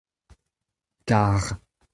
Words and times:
kar. 1.07 1.41